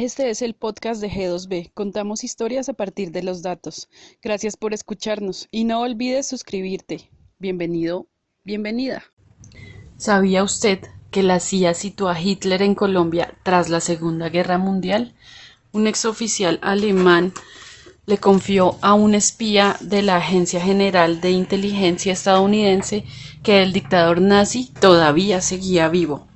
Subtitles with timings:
[0.00, 1.72] Este es el podcast de G2B.
[1.74, 3.90] Contamos historias a partir de los datos.
[4.22, 7.10] Gracias por escucharnos y no olvides suscribirte.
[7.38, 8.06] Bienvenido,
[8.42, 9.04] bienvenida.
[9.98, 10.78] ¿Sabía usted
[11.10, 15.14] que la CIA situó a Hitler en Colombia tras la Segunda Guerra Mundial?
[15.70, 17.34] Un exoficial alemán
[18.06, 23.04] le confió a un espía de la Agencia General de Inteligencia estadounidense
[23.42, 26.29] que el dictador nazi todavía seguía vivo.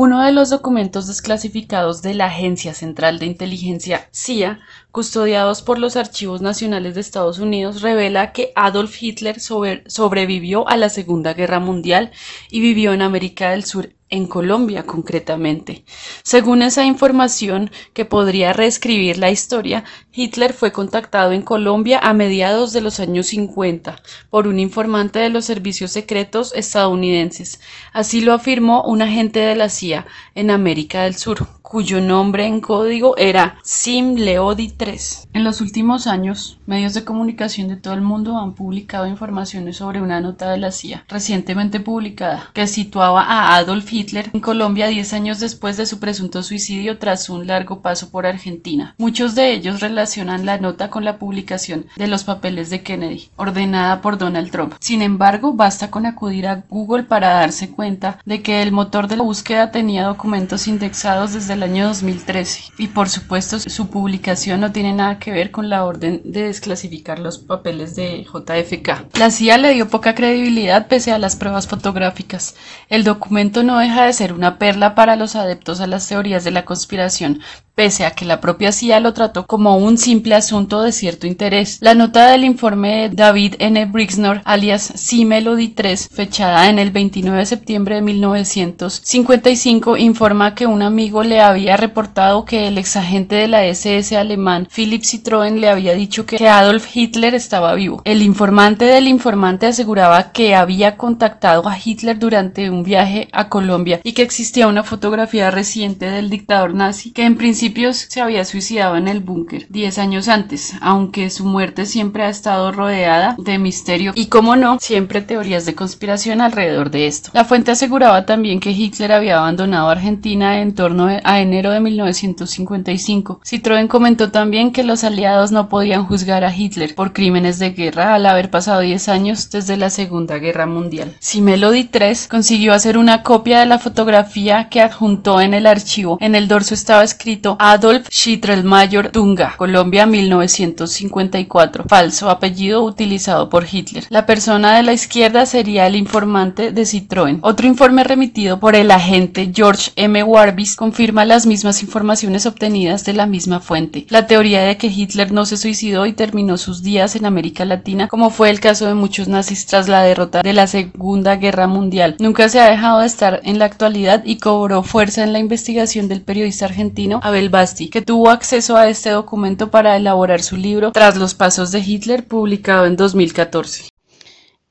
[0.00, 4.60] Uno de los documentos desclasificados de la Agencia Central de Inteligencia CIA,
[4.92, 10.88] custodiados por los Archivos Nacionales de Estados Unidos, revela que Adolf Hitler sobrevivió a la
[10.88, 12.12] Segunda Guerra Mundial
[12.48, 15.84] y vivió en América del Sur en Colombia concretamente.
[16.22, 22.72] Según esa información que podría reescribir la historia, Hitler fue contactado en Colombia a mediados
[22.72, 27.60] de los años 50 por un informante de los servicios secretos estadounidenses.
[27.92, 32.62] Así lo afirmó un agente de la CIA en América del Sur, cuyo nombre en
[32.62, 35.28] código era Sim Leodi 3.
[35.34, 40.00] En los últimos años, medios de comunicación de todo el mundo han publicado informaciones sobre
[40.00, 45.12] una nota de la CIA recientemente publicada que situaba a Adolf Hitler en Colombia diez
[45.12, 48.94] años después de su presunto suicidio tras un largo paso por Argentina.
[48.96, 54.00] Muchos de ellos relacionan la nota con la publicación de los papeles de Kennedy, ordenada
[54.00, 54.74] por Donald Trump.
[54.80, 59.18] Sin embargo, basta con acudir a Google para darse cuenta de que el motor de
[59.18, 64.70] la búsqueda tenía documentos indexados desde el año 2013 y por supuesto su publicación no
[64.70, 69.18] tiene nada que ver con la orden de desclasificar los papeles de JFK.
[69.18, 72.54] La CIA le dio poca credibilidad pese a las pruebas fotográficas.
[72.88, 76.52] El documento no deja de ser una perla para los adeptos a las teorías de
[76.52, 77.40] la conspiración,
[77.78, 81.78] pese a que la propia CIA lo trató como un simple asunto de cierto interés.
[81.80, 83.84] La nota del informe de David N.
[83.84, 90.66] Brixnor, alias C Melody 3, fechada en el 29 de septiembre de 1955, informa que
[90.66, 95.68] un amigo le había reportado que el exagente de la SS alemán Philipp Citroën le
[95.68, 98.02] había dicho que Adolf Hitler estaba vivo.
[98.04, 104.00] El informante del informante aseguraba que había contactado a Hitler durante un viaje a Colombia
[104.02, 108.96] y que existía una fotografía reciente del dictador nazi que en principio se había suicidado
[108.96, 114.12] en el búnker diez años antes, aunque su muerte siempre ha estado rodeada de misterio
[114.14, 117.30] y, como no, siempre teorías de conspiración alrededor de esto.
[117.34, 123.40] La fuente aseguraba también que Hitler había abandonado Argentina en torno a enero de 1955.
[123.44, 128.14] Citroën comentó también que los aliados no podían juzgar a Hitler por crímenes de guerra
[128.14, 131.14] al haber pasado diez años desde la Segunda Guerra Mundial.
[131.20, 136.18] Si Melody 3 consiguió hacer una copia de la fotografía que adjuntó en el archivo,
[136.20, 144.04] en el dorso estaba escrito Adolf Schittelmayer Dunga, Colombia 1954, falso apellido utilizado por Hitler.
[144.10, 147.38] La persona de la izquierda sería el informante de Citroën.
[147.42, 150.22] Otro informe remitido por el agente George M.
[150.22, 154.06] Warbis confirma las mismas informaciones obtenidas de la misma fuente.
[154.08, 158.08] La teoría de que Hitler no se suicidó y terminó sus días en América Latina,
[158.08, 162.16] como fue el caso de muchos nazis tras la derrota de la Segunda Guerra Mundial,
[162.18, 166.08] nunca se ha dejado de estar en la actualidad y cobró fuerza en la investigación
[166.08, 171.16] del periodista argentino Basti, que tuvo acceso a este documento para elaborar su libro Tras
[171.16, 173.88] los pasos de Hitler, publicado en 2014.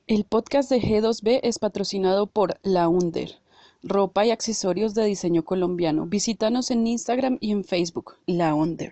[0.08, 3.40] El podcast de G2B es patrocinado por La Under,
[3.82, 6.06] ropa y accesorios de diseño colombiano.
[6.06, 8.92] Visítanos en Instagram y en Facebook, La Under.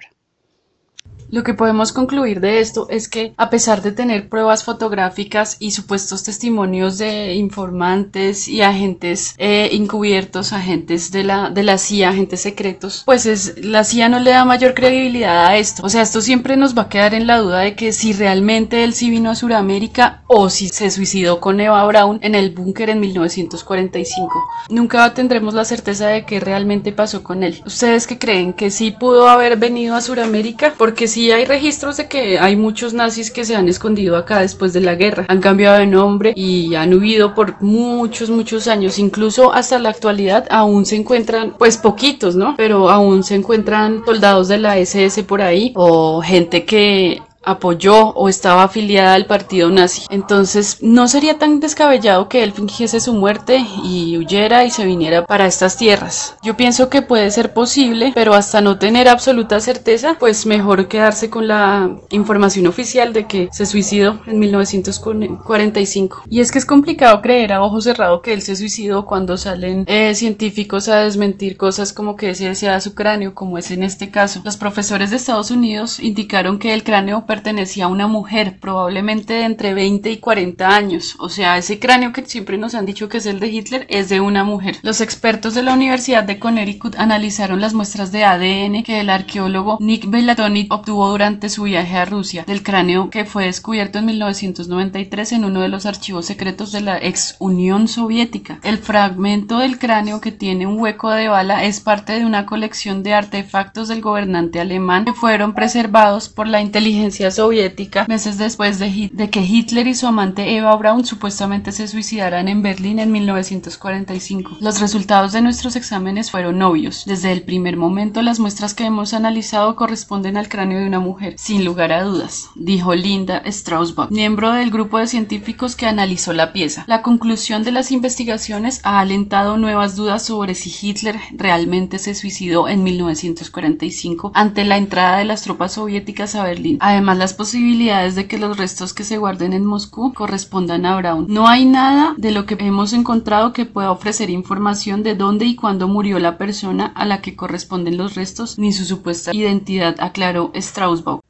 [1.29, 5.71] Lo que podemos concluir de esto es que, a pesar de tener pruebas fotográficas y
[5.71, 12.41] supuestos testimonios de informantes y agentes eh, encubiertos, agentes de la, de la CIA, agentes
[12.41, 15.83] secretos, pues es, la CIA no le da mayor credibilidad a esto.
[15.83, 18.83] O sea, esto siempre nos va a quedar en la duda de que si realmente
[18.83, 22.89] él sí vino a Sudamérica o si se suicidó con Eva Braun en el búnker
[22.89, 24.31] en 1945.
[24.69, 27.61] Nunca tendremos la certeza de qué realmente pasó con él.
[27.65, 28.53] ¿Ustedes qué creen?
[28.53, 30.73] ¿Que sí pudo haber venido a Sudamérica?
[30.77, 34.73] Porque sí hay registros de que hay muchos nazis que se han escondido acá después
[34.73, 39.53] de la guerra, han cambiado de nombre y han huido por muchos, muchos años, incluso
[39.53, 42.55] hasta la actualidad aún se encuentran, pues poquitos, ¿no?
[42.57, 48.29] Pero aún se encuentran soldados de la SS por ahí o gente que apoyó o
[48.29, 50.03] estaba afiliada al partido nazi.
[50.09, 55.25] Entonces no sería tan descabellado que él fingiese su muerte y huyera y se viniera
[55.25, 56.35] para estas tierras.
[56.43, 61.29] Yo pienso que puede ser posible, pero hasta no tener absoluta certeza, pues mejor quedarse
[61.29, 66.23] con la información oficial de que se suicidó en 1945.
[66.29, 69.85] Y es que es complicado creer a ojo cerrado que él se suicidó cuando salen
[69.87, 74.11] eh, científicos a desmentir cosas como que ese sea su cráneo, como es en este
[74.11, 74.41] caso.
[74.43, 79.43] Los profesores de Estados Unidos indicaron que el cráneo pertenecía a una mujer, probablemente de
[79.43, 81.15] entre 20 y 40 años.
[81.19, 84.07] O sea, ese cráneo que siempre nos han dicho que es el de Hitler es
[84.07, 84.77] de una mujer.
[84.83, 89.79] Los expertos de la Universidad de Connecticut analizaron las muestras de ADN que el arqueólogo
[89.81, 95.33] Nick Belatoni obtuvo durante su viaje a Rusia del cráneo que fue descubierto en 1993
[95.33, 98.59] en uno de los archivos secretos de la ex Unión Soviética.
[98.63, 103.03] El fragmento del cráneo que tiene un hueco de bala es parte de una colección
[103.03, 109.29] de artefactos del gobernante alemán que fueron preservados por la inteligencia soviética meses después de,
[109.31, 114.57] que Hitler y su amante Eva Braun supuestamente se suicidaran en Berlín en 1945.
[114.59, 117.03] Los resultados de nuestros exámenes fueron obvios.
[117.05, 121.35] Desde el primer momento las muestras que hemos analizado corresponden al cráneo de una mujer,
[121.37, 126.53] sin lugar a dudas, dijo Linda Straussbach, miembro del grupo de científicos que analizó la
[126.53, 126.85] pieza.
[126.87, 132.67] La conclusión de las investigaciones ha alentado nuevas dudas sobre si Hitler realmente se suicidó
[132.67, 136.77] en 1945 ante la entrada de las tropas soviéticas a Berlín.
[136.79, 141.25] Además, las posibilidades de que los restos que se guarden en Moscú correspondan a Braun.
[141.29, 145.55] No hay nada de lo que hemos encontrado que pueda ofrecer información de dónde y
[145.55, 150.51] cuándo murió la persona a la que corresponden los restos ni su supuesta identidad, aclaró
[150.55, 151.21] Straussbach.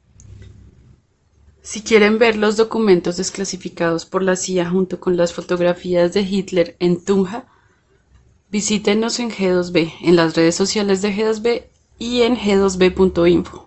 [1.62, 6.76] Si quieren ver los documentos desclasificados por la CIA junto con las fotografías de Hitler
[6.78, 7.46] en Tunja,
[8.50, 11.64] visítenos en G2B, en las redes sociales de G2B
[11.98, 13.66] y en g2b.info.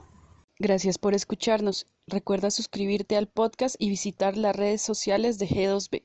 [0.58, 1.86] Gracias por escucharnos.
[2.10, 6.04] Recuerda suscribirte al podcast y visitar las redes sociales de G2B.